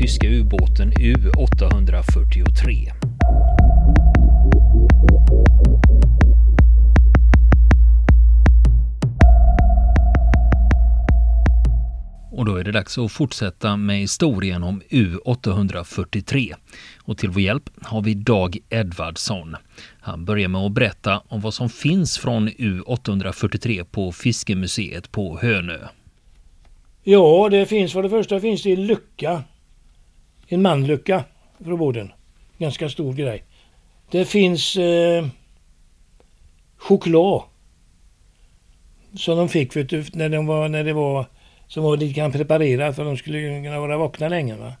[0.00, 2.92] tyska ubåten U843.
[12.32, 16.54] Och då är det dags att fortsätta med historien om U843.
[17.02, 19.56] Och till vår hjälp har vi Dag Edvardsson.
[20.00, 25.78] Han börjar med att berätta om vad som finns från U843 på Fiskemuseet på Hönö.
[27.02, 29.42] Ja, det finns för det första finns det en lucka.
[30.52, 31.24] En manlucka
[31.64, 32.12] från båten.
[32.58, 33.44] Ganska stor grej.
[34.10, 35.26] Det finns eh,
[36.76, 37.42] choklad.
[39.14, 41.26] Som de fick du, när, de var, när det var
[41.66, 44.56] som var lite grann preparerat för att de skulle kunna vara vakna länge.
[44.56, 44.72] Va?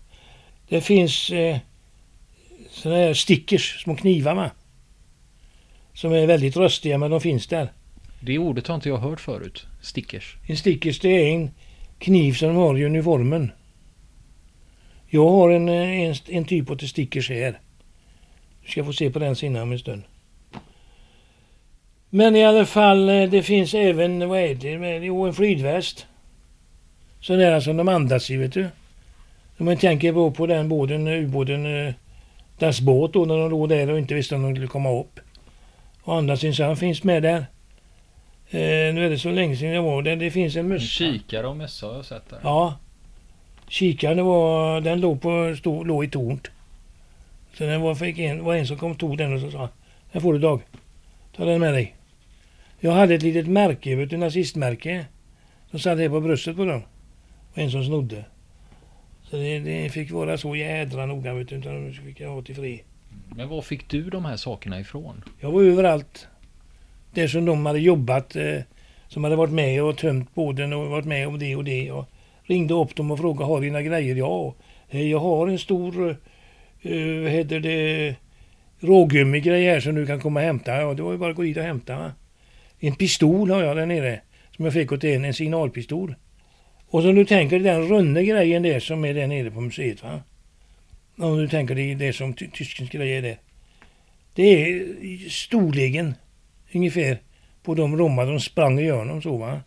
[0.68, 1.58] Det finns eh,
[2.70, 4.50] sådana här stickers, små knivar va?
[5.94, 7.72] Som är väldigt röstiga men de finns där.
[8.20, 9.66] Det ordet har inte jag hört förut.
[9.82, 10.36] Stickers.
[10.48, 11.50] En stickers det är en
[11.98, 13.52] kniv som de har i uniformen.
[15.12, 17.60] Jag har en, eh, en, en typ av stickers här.
[18.64, 20.02] Du ska få se på den sidan om en stund.
[22.10, 26.06] Men i alla fall, eh, det finns även, vad är det, jo en flygväst.
[27.20, 28.68] Sån där som de andas i vet du.
[29.58, 31.94] Om man tänker på, på den båten, ubåten, eh,
[32.58, 35.20] deras båt då när de låg där och inte visste om de skulle komma upp.
[36.02, 37.46] Och andas in, så han finns med där.
[38.50, 40.16] Eh, nu är det så länge sedan jag var där.
[40.16, 40.86] Det finns en mössa.
[40.86, 42.38] Kikare och mössa har jag sett där.
[42.42, 42.78] Ja.
[43.70, 46.50] Kikaren var, den låg, på, stod, låg i tornet.
[47.54, 49.68] Så den var, fick en, var en som kom och tog den och så sa
[50.12, 50.60] Den får du Dag.
[51.36, 51.94] Ta den med dig.
[52.80, 55.06] Jag hade ett litet märke, vet du, nazistmärke.
[55.70, 56.82] Som satt här på bröstet på dem.
[57.52, 58.24] Och en som snodde.
[59.22, 62.42] Så det, det fick vara så jädra noga vet du, utan de fick jag ha
[62.42, 62.82] till fri.
[63.36, 65.24] Men var fick du de här sakerna ifrån?
[65.40, 66.28] Jag var överallt.
[67.14, 68.36] Där som de hade jobbat.
[68.36, 68.60] Eh,
[69.08, 71.90] som hade varit med och tömt båden och varit med om det och det.
[71.90, 72.06] Och
[72.50, 74.16] ringde upp dem och frågade har dina grejer?
[74.16, 74.54] Ja.
[74.90, 76.00] Eh, jag har en stor,
[76.86, 78.14] uh, vad heter det,
[78.80, 80.76] rågummigrej här som du kan komma och hämta.
[80.76, 81.98] Ja, det var ju bara att gå dit och hämta.
[81.98, 82.12] Va?
[82.80, 84.20] En pistol har jag där nere.
[84.56, 86.14] Som jag fick åt en, en signalpistol.
[86.86, 90.02] Och som du tänker den runda grejen där som är där nere på museet.
[90.02, 90.22] Va?
[91.16, 93.38] Om du tänker dig det som ty tyskens grej är det.
[94.34, 96.14] Det är storleken
[96.72, 97.18] ungefär
[97.62, 99.60] på de rommar de sprang igenom så va.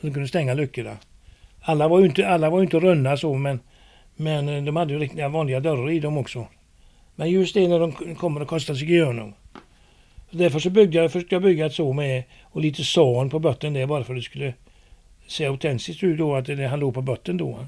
[0.00, 0.96] De kunde stänga luckorna.
[1.68, 3.60] Alla var ju inte, alla var inte runda så men,
[4.16, 6.46] men eh, de hade ju riktiga vanliga dörrar i dem också.
[7.14, 9.34] Men just det när de kommer att kasta sig igenom.
[10.30, 13.72] Därför så byggde jag, försökte jag bygga ett så med och lite san på botten
[13.72, 14.54] där bara för att det skulle
[15.26, 17.58] se autentiskt ut då att det, han låg på botten då.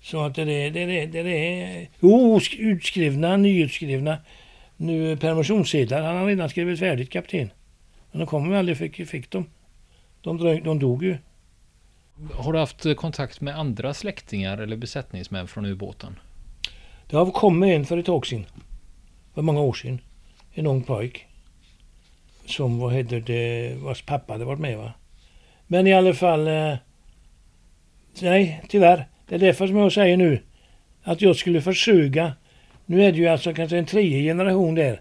[0.00, 4.18] Så att det, det, det, det, det är jo, utskrivna, nyutskrivna
[4.76, 6.02] nu permissionssedlar.
[6.02, 7.50] Han har redan skrivit färdigt kapten.
[8.10, 9.46] Men de kom aldrig fick, fick dem.
[10.22, 11.16] De, dröj, de dog ju.
[12.34, 16.18] Har du haft kontakt med andra släktingar eller besättningsmän från ubåten?
[17.10, 18.46] Det har kommit en för ett tag sedan.
[19.34, 20.00] För många år sedan.
[20.52, 21.26] En ung pojk.
[22.46, 24.92] Som vad heter det, vars pappa hade varit med va.
[25.66, 26.46] Men i alla fall.
[26.46, 26.74] Eh,
[28.22, 29.08] nej, tyvärr.
[29.28, 30.42] Det är därför som jag säger nu
[31.02, 32.32] att jag skulle försöka.
[32.86, 35.00] Nu är det ju alltså kanske en tredje generation där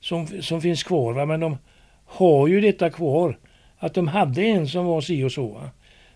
[0.00, 1.12] som, som finns kvar.
[1.12, 1.26] Va?
[1.26, 1.58] Men de
[2.04, 3.38] har ju detta kvar.
[3.78, 5.48] Att de hade en som var si och så.
[5.48, 5.70] Va?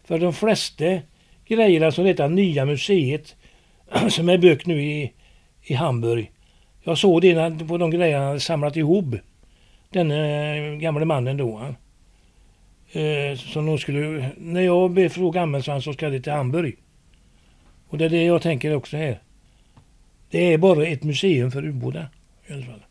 [0.04, 0.84] För de flesta
[1.47, 3.37] grejerna som detta nya museet
[4.10, 5.12] som är byggt nu i,
[5.62, 6.31] i Hamburg.
[6.82, 9.15] Jag såg det på de grejerna han hade samlat ihop.
[9.91, 11.75] Den äh, gamle mannen då.
[12.92, 16.76] Eh, som de skulle, när jag blir så gammal så ska det till Hamburg.
[17.88, 19.19] Och det är det jag tänker också här.
[20.31, 22.09] Det är bara ett museum för ubåtar.
[22.47, 22.82] I alla fall.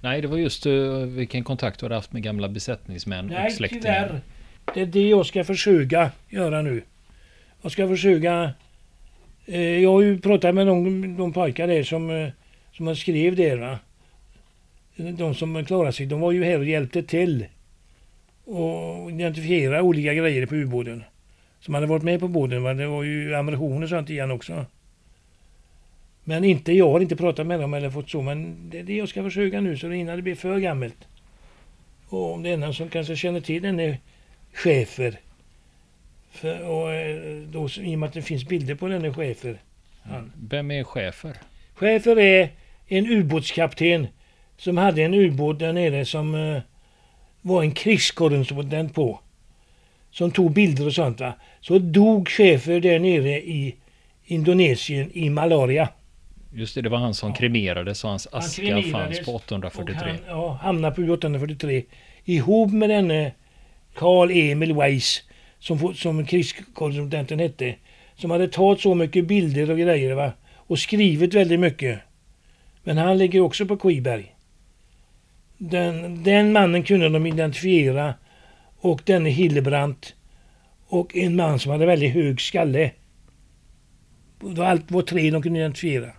[0.00, 3.52] Nej, det var just uh, vilken kontakt du hade haft med gamla besättningsmän Nej, och
[3.52, 3.82] släktingar.
[3.82, 4.20] tyvärr.
[4.74, 6.82] Det är det jag ska försöka göra nu.
[7.62, 8.52] Jag ska försöka...
[9.46, 12.28] Eh, jag har ju pratat med de, de pojkar där som, eh,
[12.72, 13.56] som har skrivit där.
[13.56, 13.78] Va?
[14.96, 17.46] De som klarade sig, de var ju här och hjälpte till.
[18.44, 21.04] Och identifiera olika grejer på ubåten.
[21.60, 22.62] Som hade varit med på båten.
[22.62, 22.74] Va?
[22.74, 24.66] Det var ju ammunition och sånt i också.
[26.24, 28.22] Men inte, jag har inte pratat med dem eller fått så.
[28.22, 31.08] Men det är det jag ska försöka nu så innan det blir för gammalt.
[32.08, 33.98] Och om det är någon som kanske känner till denne
[34.52, 35.20] chefer.
[36.30, 39.58] För, och eh, då, I och med att det finns bilder på denne chefer.
[40.02, 40.32] Han.
[40.48, 41.36] Vem är chefer?
[41.74, 42.48] Chefer är
[42.86, 44.06] en ubåtskapten
[44.56, 46.60] som hade en ubåt där nere som uh,
[47.40, 49.20] var en krigskorrespondent på.
[50.10, 51.32] Som tog bilder och sånt va.
[51.60, 53.76] Så dog chefer där nere i
[54.24, 55.88] Indonesien i malaria.
[56.54, 57.34] Just det, det var han som ja.
[57.34, 60.08] kremerades så hans aska fanns på 843.
[60.08, 61.84] Han, ja, hamnade på 843.
[62.24, 63.32] Ihop med denne
[63.94, 65.22] Karl Emil Weiss
[65.58, 67.74] som, som krigskorrespondenten hette.
[68.14, 70.32] som hade tagit så mycket bilder och grejer va.
[70.54, 72.00] Och skrivit väldigt mycket.
[72.82, 74.34] Men han ligger också på Kviberg.
[75.58, 78.14] Den, den mannen kunde de identifiera.
[78.76, 80.14] Och denne Hillebrandt.
[80.86, 82.90] Och en man som hade väldigt hög skalle.
[84.40, 86.10] Det var allt var tre de kunde identifiera.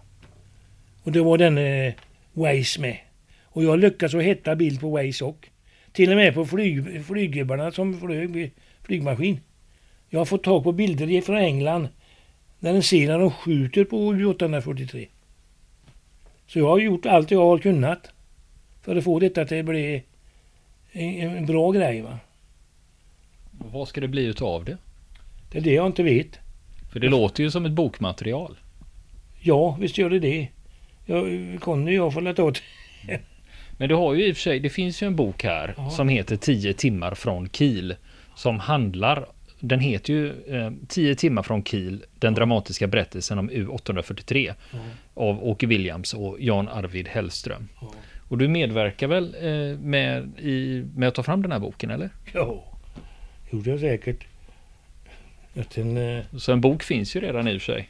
[1.04, 1.94] Och det var denne
[2.34, 2.98] Weiss med.
[3.44, 5.53] Och jag lyckades att hitta bild på Weiss också.
[5.94, 8.52] Till och med på flyg, flyggubbarna som flög
[8.84, 9.40] flygmaskin.
[10.10, 11.88] Jag har fått tag på bilder från England
[12.60, 15.08] när en ser när de skjuter på U843.
[16.48, 18.12] Så jag har gjort allt jag har kunnat
[18.82, 20.04] för att få detta till att bli
[20.92, 22.02] en, en bra grej.
[22.02, 22.20] Va?
[23.52, 24.78] Vad ska det bli utav det?
[25.52, 26.40] Det är det jag inte vet.
[26.92, 28.58] För det låter ju som ett bokmaterial.
[29.40, 30.48] Ja, visst gör det det.
[31.06, 32.62] Jag, Conny och jag får lätta åt.
[33.84, 35.90] Men du har ju i och för sig, det finns ju en bok här Ja.
[35.90, 37.96] som heter 10 timmar från Kiel.
[38.36, 39.26] Som handlar,
[39.60, 44.78] den heter ju eh, 10 timmar från Kiel, den dramatiska berättelsen om U843 Ja.
[45.14, 47.68] av Åke Williams och Jan Arvid Hellström.
[47.82, 47.92] Ja.
[48.28, 52.10] Och du medverkar väl eh, med, i, med att ta fram den här boken eller?
[52.34, 52.64] ja,
[53.52, 54.24] gjorde jag säkert.
[55.76, 57.90] Den, eh, Så en bok finns ju redan i och för sig.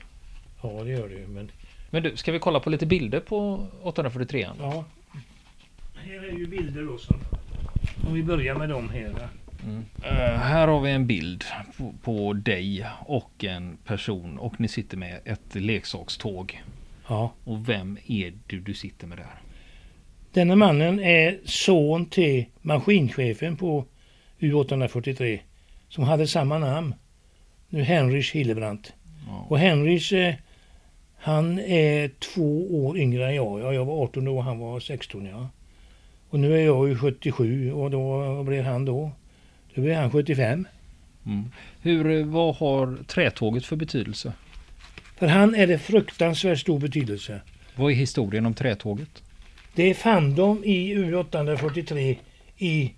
[0.64, 1.28] ja, det gör det ju.
[1.28, 1.52] Men
[1.90, 4.48] Men du, ska vi kolla på lite bilder på 843?
[4.60, 4.86] ja.
[6.06, 7.20] Här är ju bilder då som...
[8.08, 9.10] Om vi börjar med dem här.
[9.10, 9.30] Va?
[10.04, 11.44] Eh, här har vi en bild
[11.78, 16.64] på, på dig och en person och ni sitter med ett leksakståg.
[17.08, 17.34] Ja.
[17.44, 19.42] Och vem är du du sitter med där?
[20.32, 23.86] Denna mannen är son till maskinchefen på
[24.40, 25.40] U843
[25.90, 26.96] som hade samma namn.
[27.70, 28.94] Nu Henrich Hillebrandt.
[29.28, 29.46] Ja.
[29.50, 30.36] Och Henrich eh,
[31.18, 33.60] han är två år yngre än jag.
[33.60, 35.50] Ja, jag var 18 då och han var 16 ja.
[36.34, 39.12] Och nu är jag ju 77 och då blir han då?
[39.76, 40.68] Då blir han 75.
[41.26, 41.52] Mm.
[41.82, 44.34] Hur, eh, vad har trätåget för betydelse?
[45.18, 47.42] För han är det fruktansvärt stor betydelse.
[47.76, 49.24] Vad är historien om trätåget?
[49.76, 52.18] Det fann de i U843
[52.58, 52.94] i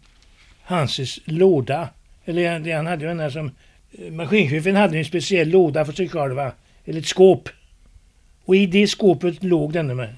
[0.62, 1.90] Hanses låda.
[2.26, 3.52] Eller han hade ju den här som...
[3.92, 6.36] eh, Maskinchefen hade en speciell låda för sig själv.
[6.36, 6.52] va?
[6.86, 7.50] Eller ett skåp.
[8.46, 10.16] Och i det skåpet låg denna med.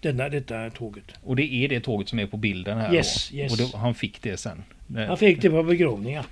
[0.00, 1.04] Denna, detta tåget.
[1.22, 3.36] Och det är det tåget som är på bilden här Yes, då?
[3.36, 3.74] yes.
[3.74, 4.62] Och han fick det sen?
[4.96, 6.26] Han fick det på begravningar.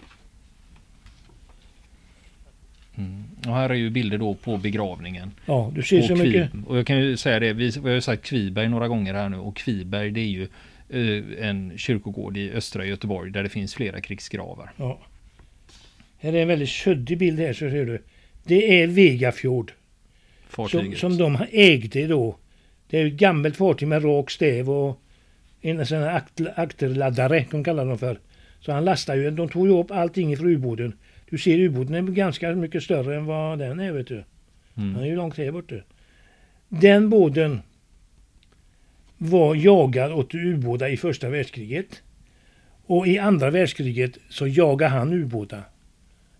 [2.98, 3.24] Mm.
[3.46, 5.30] Och här är ju bilder då på begravningen.
[5.46, 6.50] Ja, du ser Och, så mycket.
[6.66, 9.28] Och jag kan ju säga det, vi, vi har ju sagt Kviberg några gånger här
[9.28, 10.48] nu och Kviberg det är ju
[10.88, 14.72] eh, en kyrkogård i östra Göteborg där det finns flera krigsgravar.
[14.76, 14.98] Ja.
[16.18, 18.02] Här är en väldigt suddig bild här så ser du.
[18.44, 19.72] Det är Vegafjord.
[20.54, 20.98] Som, Fartyget.
[20.98, 22.36] som de ägde då.
[22.90, 25.00] Det är ju ett gammalt fartyg med rak stäv och
[25.60, 28.18] en sån här akt, akterladdare, de kallar dem för.
[28.60, 30.92] Så han lastar ju, de tog ju upp allting ifrån ubåten.
[31.30, 34.24] Du ser ubåten är ganska mycket större än vad den är vet du.
[34.74, 35.02] Den Mm.
[35.02, 35.74] är ju långt här borta.
[36.68, 37.60] Den båten
[39.18, 42.02] var jagad åt ubåtar i första världskriget.
[42.86, 45.62] Och i andra världskriget så jagade han ubåtar.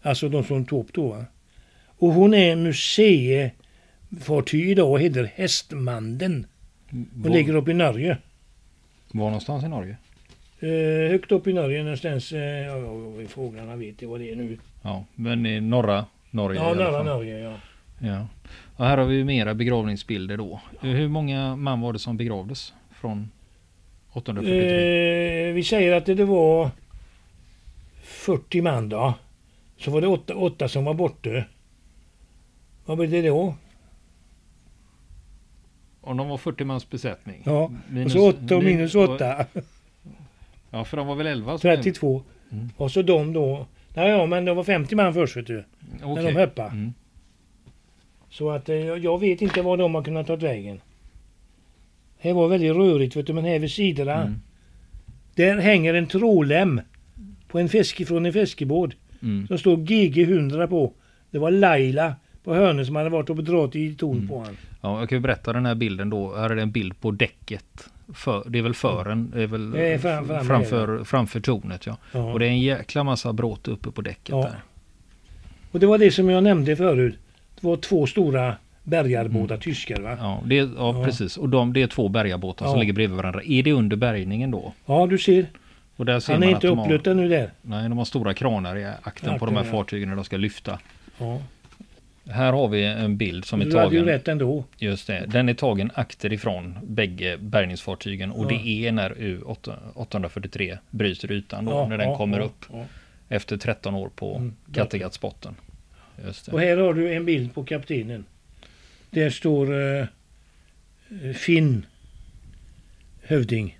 [0.02, 1.08] Alltså de som tog upp då.
[1.08, 1.24] va.
[1.98, 2.56] Och hon är
[4.16, 6.46] museifartyg idag och heter Hästmanden.
[7.24, 8.18] Och ligger uppe i Norge.
[9.12, 9.96] var någonstans i Norge?
[10.60, 12.32] Eh, högt upp i Norge någonstans.
[12.32, 14.58] Eh, ja, ja, fåglarna vet ju vad det är nu.
[14.82, 17.04] Ja, men i norra Norge Ja, fall.
[17.04, 17.54] Norge ja.
[18.00, 18.26] Ja.
[18.76, 20.60] Och här har vi mera begravningsbilder då.
[20.80, 23.30] Hur många man var det som begravdes från
[24.12, 25.48] 843?
[25.48, 26.70] Eh, vi säger att det, var
[28.02, 29.14] 40 man då.
[29.78, 31.44] Så var det åtta, åtta som var borta.
[32.84, 33.54] Vad blir det då?
[36.06, 37.42] Om de var 40 mans besättning?
[37.44, 39.46] Ja, Minus- och så 8 och min- minus 8.
[40.70, 41.58] Ja, för de var väl 11?
[41.58, 42.22] som är- 32.
[42.52, 42.68] Mm.
[42.76, 43.66] Och så de då.
[43.94, 45.64] Nej, ja, men det var 50 man först vet du.
[46.02, 46.24] Okej.
[46.24, 46.68] När de hoppade.
[46.70, 46.92] Mm.
[48.30, 50.80] Så att eh, jag vet inte var de har kunnat ta vägen.
[52.22, 54.22] Det var väldigt rörigt vet du, men här vid sidorna.
[54.22, 54.34] Mm.
[55.34, 56.80] Där hänger en trålem.
[57.48, 58.90] På en fiske, från en fiskebåt.
[59.22, 59.46] Mm.
[59.48, 60.92] som stod GG100 på.
[61.30, 62.14] Det var Laila
[62.46, 64.28] på hörnet som hade varit och dragit i ton Mm.
[64.28, 64.56] på han.
[64.80, 66.36] Ja, jag kan ju berätta den här bilden då.
[66.36, 67.88] Här är det en bild på däcket.
[68.14, 69.30] För, det är väl fören?
[69.34, 71.96] Det är väl Det är fram- fram- framför, framför tornet ja.
[72.12, 72.32] Ja.
[72.32, 74.36] Och det är en jäkla massa bråte uppe på däcket Ja.
[74.42, 74.56] där.
[75.72, 77.14] Och det var det som jag nämnde förut.
[77.60, 80.10] Det var två stora bärgarbåtar, tyskar va?
[80.12, 80.24] Mm.
[80.24, 81.04] Ja, det är, ja, Ja.
[81.04, 81.36] precis.
[81.36, 83.40] Och de, det är två bärgarbåtar som ligger bredvid varandra.
[83.44, 84.72] Är det under bärgningen då?
[84.86, 85.46] Ja, du ser.
[85.96, 87.50] Och där ser Han är man inte uppluttad nu där.
[87.62, 90.36] Nej, de har stora kranar i akten på de här Akten, fartygen när de ska
[90.36, 90.78] lyfta.
[91.18, 91.38] Ja.
[92.28, 94.14] Här har vi en bild som är Du hade ju tagen.
[94.14, 94.64] rätt ändå.
[94.78, 95.24] Just det.
[95.28, 98.48] Den är tagen akter ifrån bägge bärgningsfartygen och Ja.
[98.48, 102.64] det är när U843 bryter ytan då, Ja, när den ja, kommer upp
[103.28, 104.54] efter 13 år på Mm.
[104.74, 105.54] Kattegattsbotten.
[106.26, 108.24] Just Och här har du en bild på kaptenen.
[109.10, 110.06] Där står eh,
[111.34, 111.86] Finn
[113.22, 113.78] Hövding.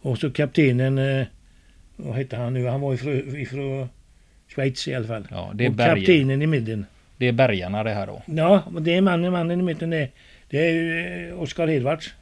[0.00, 1.26] Och så kaptenen, eh,
[1.96, 2.66] vad hette han nu?
[2.66, 3.88] Han var ifrån, ifrån
[4.48, 5.26] Schweiz i alla fall.
[5.30, 6.86] Ja, det är, och berg, kaptenen i mitten.
[7.22, 8.22] Det är bergarna det här då.
[8.26, 9.90] Ja, och det är mannen, mannen i mitten.
[9.90, 10.08] Det,
[10.48, 12.14] det är ju eh, Oskar Hedvarts.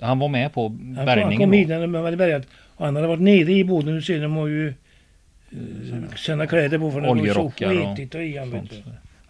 [0.00, 2.46] Han var med på Han kom, han bärgningen kom hit när de hade bärgat.
[2.76, 3.94] Och han hade varit nere i båten.
[3.94, 8.22] Du ser, de har ju eh, sina kläder på för det var så skitigt och
[8.22, 8.68] i han.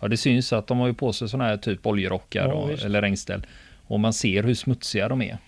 [0.01, 2.85] Ja, det syns att de har ju på sig sådana här typ oljerockar Ja, och,
[2.85, 3.47] eller regnställ.
[3.87, 5.39] Och man ser hur smutsiga de är.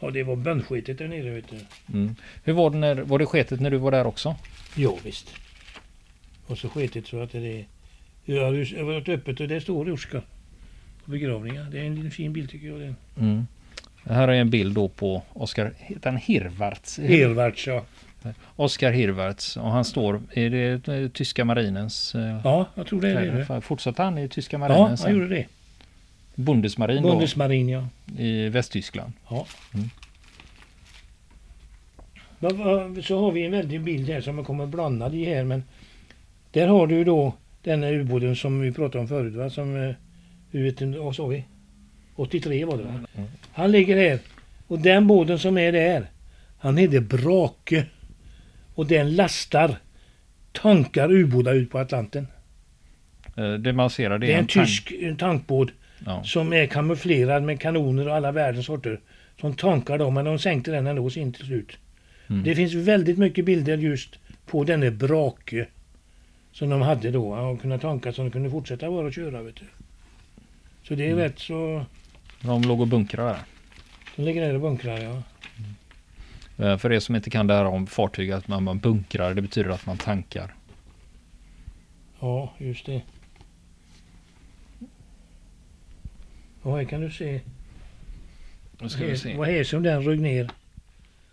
[0.00, 1.56] Ja, det var bönskitigt där nere vet du.
[1.98, 2.16] Mm.
[2.44, 4.36] Hur var det, när, var det sketet när du var där också?
[4.76, 5.34] Ja, visst.
[6.46, 7.64] Och så skitigt så att det är...
[8.30, 10.22] Jag har varit öppet och det står Oskar.
[11.04, 11.66] På begravningar.
[11.70, 12.94] Det är en fin bild tycker jag.
[13.20, 13.46] Mm.
[14.04, 16.98] Här är en bild då på Oskar, heter han Hirvarts?
[16.98, 17.84] Hervarts ja.
[18.56, 23.08] Oskar Hirvarts och han står i det eh, tyska marinens eh, Ja, jag tror det
[23.08, 23.60] är det.
[23.60, 25.12] Fortsatte han i tyska marinen Ja, han sen?
[25.14, 25.46] gjorde det.
[26.34, 27.88] Bundesmarin Bundesmarin ja.
[28.04, 29.12] då, i Västtyskland.
[29.28, 29.46] ja.
[29.74, 29.90] Mm.
[33.02, 35.64] Så har vi en väldig bild här som man kommer blandad i här men
[36.50, 37.34] där har du då
[37.68, 39.50] den här ubåten som vi pratade om förut va?
[39.50, 39.94] Som, eh,
[40.50, 41.44] du vet, vad sa vi?
[42.16, 42.94] 83 var det va?
[43.16, 43.28] Mm.
[43.52, 44.18] Han ligger här
[44.66, 46.06] och den båten som är där
[46.58, 47.86] han heter Brake
[48.74, 49.76] och den lastar
[50.52, 52.26] tankar ubåtar ut på Atlanten.
[53.36, 55.68] Eh, Det man ser det Det är en tank- tysk en tankbåt
[56.06, 56.22] Ja.
[56.24, 59.00] som är kamouflerad med kanoner och alla världens sorter.
[59.40, 61.72] Som tankar dem, men de sänkte den ändå sin till slut.
[62.28, 62.42] Mm.
[62.44, 65.66] Det finns väldigt mycket bilder just på denne Brake.
[66.58, 69.42] Som de hade då och kunde tanka så de kunde fortsätta bara att köra.
[69.42, 69.64] Vet du.
[70.82, 71.18] Så det är Mm.
[71.18, 71.84] rätt så...
[72.42, 73.38] De låg och bunkrade där.
[74.16, 75.22] De ligger där och bunkrar ja.
[76.64, 79.42] Eh, För er som inte kan det här om fartyg, att man, man bunkrar, det
[79.42, 80.54] betyder att man tankar.
[82.20, 83.02] Ja, just det.
[86.62, 87.40] Och här kan du se.
[88.80, 89.36] Nu ska vi se.
[89.36, 90.50] Vad är som den rög ner.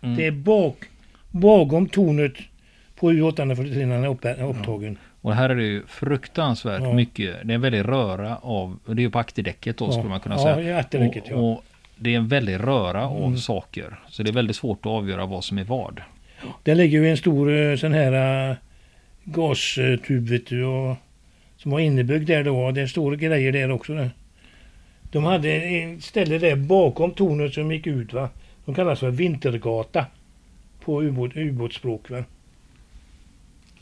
[0.00, 0.16] Mm.
[0.16, 0.76] Det är bak,
[1.30, 2.32] bakom tornet
[2.96, 4.98] på U843 när den är upp- är upptagen.
[5.26, 6.92] Och här är det ju fruktansvärt Ja.
[6.92, 7.36] mycket.
[7.44, 10.34] Det är en väldig röra av, det är ju på akterdäcket då skulle man kunna
[10.34, 10.60] ja, säga.
[10.60, 11.36] Ja, jättemycket ja.
[11.36, 11.64] Och, och
[11.96, 13.38] det är en väldig röra av Mm.
[13.38, 13.98] saker.
[14.08, 16.00] Så det är väldigt svårt att avgöra vad som är vad.
[16.62, 18.56] Där ligger ju en stor eh, sån här uh,
[19.24, 20.96] gastub vet du, och,
[21.56, 22.70] som var innebyggd där då.
[22.70, 23.94] Det står grejer där också.
[23.94, 24.10] Där.
[25.02, 28.28] De hade ett ställe där bakom tornet som gick ut va.
[28.64, 30.06] De kallas för Vintergata.
[30.84, 32.24] På ubåt, ubåtsspråk va.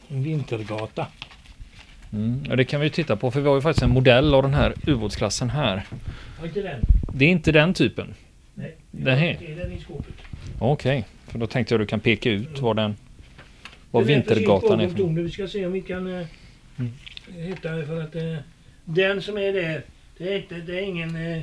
[0.08, 1.06] En vintergata.
[2.14, 2.44] Mm.
[2.48, 4.42] Ja, det kan vi ju titta på för vi har ju faktiskt en modell av
[4.42, 5.82] den här ubåtsklassen här.
[7.14, 8.14] Det är inte den typen.
[8.54, 8.74] Nej.
[8.90, 10.14] Det är den i skåpet.
[10.58, 12.96] Okej, för då tänkte jag du kan peka ut var den
[13.90, 14.88] var Det Vintergatan är.
[14.88, 15.22] för-.
[15.22, 16.26] Vi ska se om vi kan eh,
[16.78, 16.92] Mm.
[17.26, 18.36] hitta för att eh,
[18.84, 19.82] den som är där.
[20.18, 21.42] Det är, inte, det är ingen eh,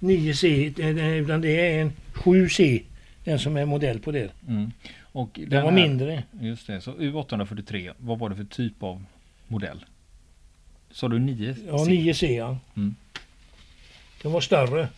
[0.00, 2.82] 9C det- det- utan det är en 7C.
[3.24, 4.30] Den som är modell på det.
[4.48, 4.70] Mm.
[5.02, 6.22] Och Den den var här, mindre.
[6.40, 9.04] Just det, så U843, vad var det för typ av
[9.48, 9.84] modell?
[10.96, 11.54] Sa du 9?
[11.66, 12.58] Ja, 9C ja.
[12.76, 12.94] Mm.
[14.22, 14.88] Den var större.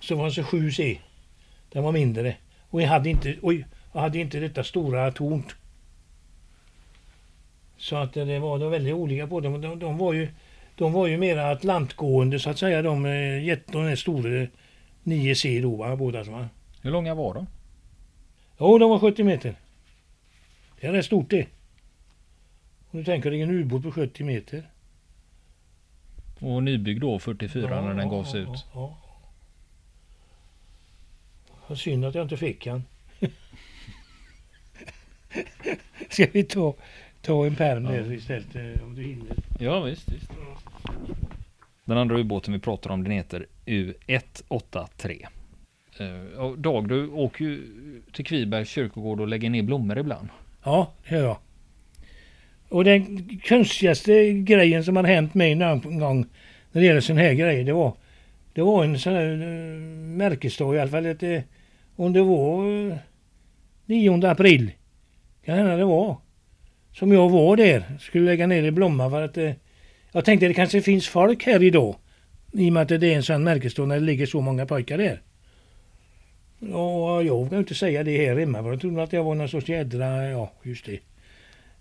[0.00, 0.98] Så var det så 7C.
[1.72, 2.36] Den var mindre.
[2.70, 5.54] Och jag hade inte, oj, jag hade inte detta stora tornt.
[7.76, 9.60] Så att det var, det var väldigt olika på dem.
[9.60, 10.28] De, de, var ju,
[10.76, 12.82] de var ju mera atlantgående så att säga.
[12.82, 14.46] De, eh, jet- de är stora
[15.04, 16.48] 9C då va, båda som var.
[16.82, 17.46] Hur långa var de?
[18.58, 19.54] Jo, de var 70 meter.
[20.80, 21.46] Det är rätt stort det.
[22.92, 24.70] Om du tänker dig en ubåt på 70 meter.
[26.40, 28.66] Och nybyggd då 44 när den gavs ja, ut.
[28.74, 28.98] Ja,
[31.68, 31.76] ja.
[31.76, 32.82] Synd att jag inte fick han.
[36.10, 36.74] Ska vi ta,
[37.20, 39.36] ta en pärm där istället eh, om du hinner?
[39.58, 40.30] Ja visst, visst.
[41.84, 45.26] Den andra ubåten vi pratar om den heter U183.
[45.98, 47.62] Eh, Dag, du åker ju
[48.12, 50.28] till Kvibergs kyrkogård och lägger ner blommor ibland.
[50.64, 51.38] Ja, det gör jag.
[52.72, 56.26] Och den konstigaste grejen som har hänt mig någon gång
[56.72, 57.92] när det gäller sån här grejer, det var,
[58.52, 59.78] det var en sån här eh,
[60.16, 61.06] märkesdag i alla fall.
[61.06, 61.44] Ett,
[61.96, 62.98] om det var
[63.86, 64.70] 9 april,
[65.44, 66.16] kan hända det var,
[66.92, 69.52] som jag var där, skulle lägga ner i Blomma för att eh,
[70.12, 71.96] jag tänkte det kanske finns folk här idag.
[72.52, 74.98] I och med att det är en sån märkesdag när det ligger så många pojkar
[74.98, 75.22] där.
[76.58, 79.48] Ja, jag vågade inte säga det här hemma för jag trodde att jag var någon
[79.48, 80.98] sorts jädra, ja just det.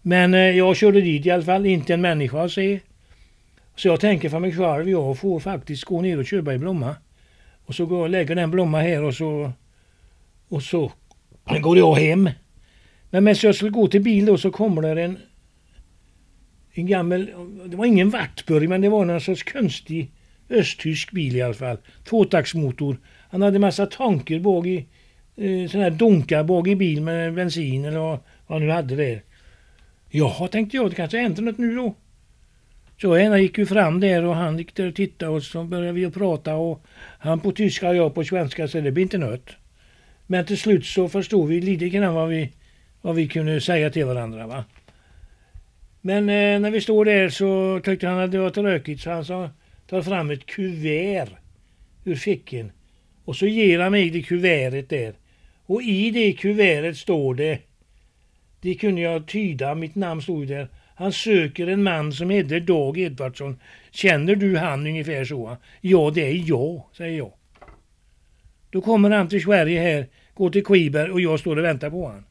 [0.01, 2.79] Men eh, jag körde dit i alla fall, inte en människa att se.
[3.75, 6.95] Så jag tänker för mig själv, jag får faktiskt gå ner och köpa i Blomma.
[7.65, 9.51] Och så går jag och lägger den Blomma här och så...
[10.47, 10.91] Och så
[11.61, 12.29] går jag hem.
[13.09, 15.17] Men medan jag skulle gå till bil då så kommer det en...
[16.73, 17.29] En gammal,
[17.65, 20.11] det var ingen Wartburg men det var någon sorts konstig
[20.49, 21.77] östtysk bil i alla fall.
[22.09, 22.97] Tvåtaktsmotor.
[23.29, 24.77] Han hade massa tanker bak i,
[25.35, 29.21] eh, sådana här dunkar bak i bil med bensin eller vad han nu hade där.
[30.13, 31.95] Jaha, tänkte jag, det kanske händer något nu då.
[33.01, 35.91] Så jag gick ju fram där och han gick där och tittade och så började
[35.91, 36.85] vi att prata och
[37.19, 39.49] han på tyska och jag på svenska så det blir inte något.
[40.27, 42.51] Men till slut så förstod vi lite grann vad vi,
[43.01, 44.47] vad vi kunde säga till varandra.
[44.47, 44.63] Va?
[46.01, 49.25] Men eh, när vi stod där så tyckte han att det var tråkigt så han
[49.25, 49.49] sa
[49.87, 51.29] tar fram ett kuvert
[52.05, 52.71] ur fickan.
[53.25, 55.13] Och så ger han mig det kuvertet där.
[55.65, 57.59] Och i det kuvertet står det,
[58.61, 60.69] det kunde jag tyda, mitt namn stod där.
[60.95, 63.59] Han söker en man som heter Dag Edvardsson.
[63.91, 65.57] Känner du han ungefär så?
[65.81, 67.33] Ja, det är jag, säger jag.
[68.69, 72.05] Då kommer han till Sverige här, går till Kviberg och jag står och väntar på
[72.05, 72.23] honom.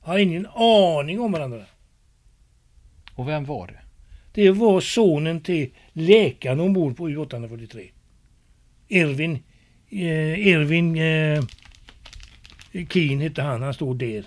[0.00, 1.64] Har ingen aning om varandra.
[3.14, 3.80] Och vem var det?
[4.32, 7.90] Det var sonen till läkaren ombord på U843.
[8.88, 9.32] Ervin,
[9.90, 11.44] eh, Ervin eh,
[12.88, 14.24] Keen hette han, han stod där.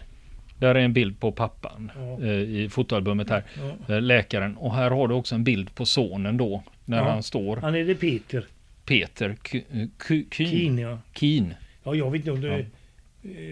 [0.59, 2.25] Där är en bild på pappan Ja.
[2.25, 3.43] eh, i fotoalbumet här.
[3.87, 3.95] Ja.
[3.95, 4.57] Eh, Läkaren.
[4.57, 6.63] Och här har du också en bild på sonen då.
[6.85, 7.03] När Ja.
[7.03, 7.57] han står.
[7.57, 8.45] Han är det Peter
[8.85, 10.77] Peter K- eh, Keen.
[10.77, 10.97] Ja.
[11.13, 11.53] Keen.
[11.83, 12.65] Ja, jag vet inte om det är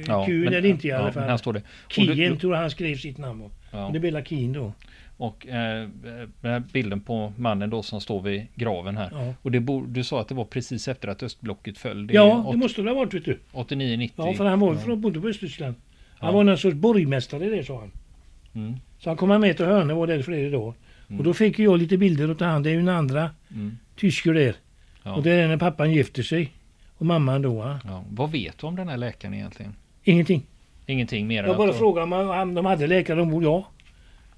[0.07, 1.23] Ja, är det inte i alla fall.
[1.23, 1.61] här står det.
[1.89, 3.51] Kien tror jag han skrev sitt namn på.
[3.71, 3.89] ja.
[3.93, 4.73] Det blir Keen då.
[5.17, 5.87] och eh,
[6.73, 9.09] bilden på mannen då som står vid graven här.
[9.11, 12.07] Ja, Och det bo, du sa att det var precis efter att östblocket föll.
[12.07, 13.39] Det är ja det måste det ha varit vet du.
[13.53, 14.11] 89-90.
[14.15, 15.75] Ja, för han var ju från, bodde på Östtyskland.
[16.19, 17.91] Han var någon sorts borgmästare där sa han.
[18.55, 20.73] Mm, Så han kom med till och var där flera dagar.
[21.07, 21.19] Mm.
[21.19, 22.63] Och då fick jag lite bilder och ta hand.
[22.65, 24.55] Det är ju en andra mm, tysker där.
[25.03, 25.15] ja.
[25.15, 26.51] Och det är när pappan gifter sig.
[26.97, 27.79] Och mamman då.
[27.87, 28.03] Ja.
[28.09, 29.75] Vad vet du om den här läkaren egentligen?
[30.03, 30.43] Ingenting.
[30.85, 33.43] Ingenting mer Jag bara att- frågade om han- de hade läkare ombord.
[33.43, 33.67] Ja.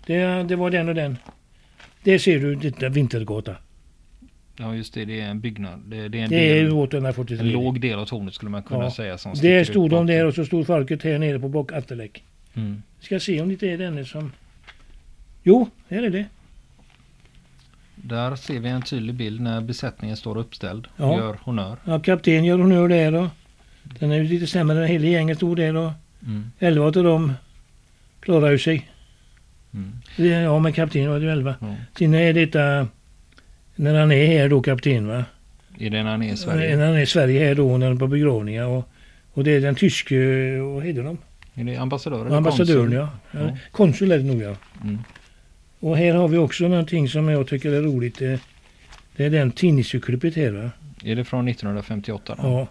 [0.06, 1.18] Det, det var den och den.
[2.04, 3.56] Där ser du detta Vintergata.
[4.62, 5.80] Ja just det, det är en byggnad.
[5.86, 7.40] Det, det är en, Det är del, U843.
[7.40, 8.92] en låg del av tornet skulle man kunna Ja.
[8.92, 9.18] säga.
[9.18, 12.24] Som ut stod de där och så stod folket här nere på bak Atterläck.
[12.54, 12.82] Mm.
[13.00, 14.32] Ska se om det inte är denne som...
[15.44, 16.26] Jo, här är det.
[17.96, 21.18] Där ser vi en tydlig bild när besättningen står uppställd och Ja.
[21.18, 21.78] gör honör.
[21.86, 23.30] Ja, kapten gör honör där då.
[23.84, 25.94] Den är ju lite sämre, hela gänget stod där då.
[26.26, 26.52] Mm.
[26.60, 27.34] Elva av dem
[28.20, 28.90] klarar ju sig.
[29.74, 29.92] Mm.
[30.18, 31.56] Det- Ja, men kapten var det ju elva.
[31.62, 31.76] Ja.
[31.98, 32.88] Sen är detta...
[33.80, 35.26] När han är här då, kapten va?
[35.78, 36.78] Är det när han är i Sverige?
[36.78, 38.66] När han är i Sverige här då, när han är på begravningar.
[38.66, 38.90] Och,
[39.34, 40.16] och det är den tyske,
[40.60, 41.18] vad heter de?
[41.56, 42.94] Är det Ambassadören konsul?
[42.94, 43.10] ja.
[43.32, 43.58] Ja.
[43.72, 44.56] Konsul är det nog ja.
[44.84, 44.98] Mm.
[45.80, 48.20] Och här har vi också någonting som jag tycker är roligt.
[48.20, 48.40] Det,
[49.16, 50.72] det är den tidningsurklippet här va.
[51.04, 52.36] Är det från 1958?
[52.42, 52.48] Då?
[52.48, 52.68] Ja.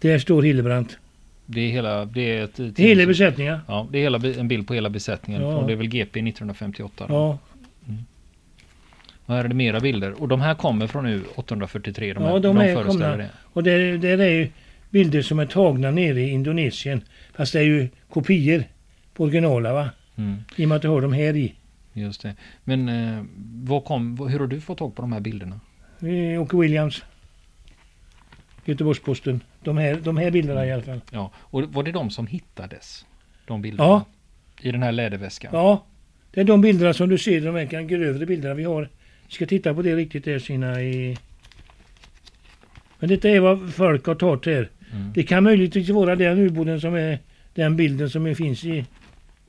[0.00, 0.98] Där står Hillebrandt.
[1.46, 2.04] Det är hela...
[2.04, 3.58] Det är, ett, Hela besättningen.
[3.68, 5.42] Ja, det är hela, en bild på hela besättningen.
[5.42, 5.56] Ja.
[5.56, 7.04] Och det är väl GP 1958.
[7.08, 7.14] Då.
[7.14, 7.38] Ja,
[9.26, 10.22] Och här är det mera bilder.
[10.22, 12.14] Och de här kommer från U843.
[12.14, 13.16] De, Ja, här, de är komna.
[13.16, 13.30] det.
[13.52, 14.48] och där, där är ju
[14.90, 17.02] bilder som är tagna nere i Indonesien.
[17.34, 18.64] Fast det är ju kopior
[19.14, 19.88] på originala va.
[20.16, 21.54] Mm, I och med att du har dem här i.
[21.92, 22.34] just det.
[22.64, 23.24] Men eh,
[23.62, 25.60] vad kom, hur har du fått tag på de här bilderna?
[26.40, 27.02] Åke Williams.
[28.64, 29.40] Göteborgs-Posten.
[29.64, 31.00] De här, de här bilderna i alla fall.
[31.10, 33.04] Ja, och var det de som hittades?
[33.46, 33.88] De bilderna?
[33.88, 34.04] Ja.
[34.60, 35.50] I den här läderväskan?
[35.54, 35.84] Ja,
[36.34, 38.88] det är de bilderna som du ser, de här grövre bilderna vi har.
[39.32, 41.16] Vi ska titta på det riktigt där sina i...
[42.98, 44.70] Men detta är vad folk har tagit här.
[44.92, 45.12] Mm.
[45.14, 47.18] Det kan möjligtvis vara den ubåten som är
[47.54, 48.84] den bilden som finns i...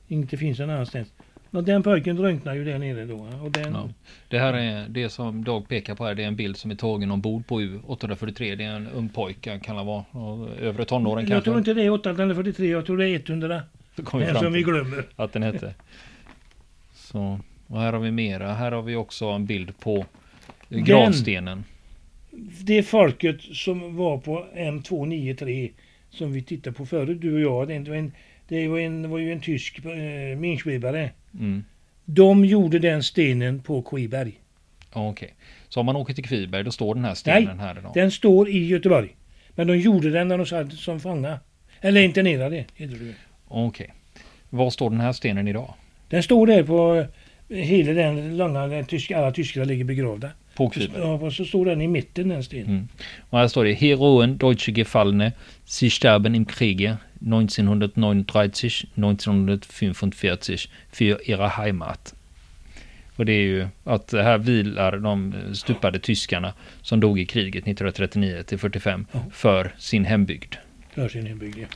[0.08, 1.08] Inte finns någon annanstans.
[1.50, 3.28] Och den pojken drunknar ju där nere då.
[3.42, 3.88] Och den, Ja.
[4.28, 6.14] Det här är det som Dag pekar på här.
[6.14, 8.56] Det är en bild som är tagen ombord på U843.
[8.56, 9.50] Det är en ung pojke.
[9.50, 11.44] Han kan vara ja, övre tonåren jag kanske.
[11.44, 13.62] tror inte det är 843, jag tror det är 100.
[13.96, 15.04] Det kom vi Den som vi glömmer.
[15.16, 15.74] att den hette.
[16.94, 17.40] Så,
[17.74, 18.52] och här har vi mera.
[18.52, 20.04] Här har vi också en bild på
[20.68, 21.64] gravstenen.
[22.60, 25.70] Det folket som var på M293
[26.10, 27.68] som vi tittade på förut, du och jag.
[27.68, 28.12] Det var, en,
[28.48, 31.10] det var, en, det var ju en tysk eh, minschwebare.
[31.34, 31.64] Mm.
[32.04, 34.40] De gjorde den stenen på Kviberg.
[34.92, 35.34] Okej.
[35.68, 37.90] Så om man åker till Kviberg då står den här stenen här idag.
[37.94, 39.16] Den står i Göteborg.
[39.54, 41.40] Men de gjorde den när de satt som fånga.
[41.80, 42.64] Eller internerade.
[43.48, 43.92] Okej.
[44.50, 45.74] Var står den här stenen idag?
[46.08, 47.06] Den står där på
[47.48, 50.30] hela den långa, där tyska, alla tyskar ligger begravda.
[50.54, 50.72] På?
[50.96, 52.66] Ja, och så står den i mitten den stenen.
[52.68, 52.88] Mm.
[53.30, 55.32] Och här står det Heroen Deutsche Gefallene,
[55.64, 59.94] Sie sterben im Kriege 1939, 1945
[60.92, 62.14] för era Heimat.
[63.16, 68.42] Och det är ju att här vilar de stupade tyskarna som dog i kriget 1939
[68.46, 69.24] till 45 Ja.
[69.32, 70.54] för sin hembygd.
[70.94, 71.66] För sin hembygd, ja.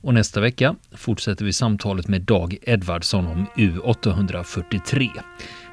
[0.00, 5.10] Och nästa vecka fortsätter vi samtalet med Dag Edvardsson om U843.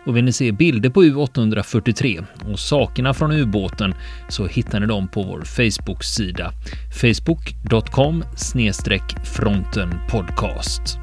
[0.05, 3.93] Och vill ni se bilder på U843 och sakerna från ubåten
[4.29, 6.51] så hittar ni dem på vår Facebook-sida
[7.01, 8.23] facebook.com
[9.23, 11.02] frontenpodcast.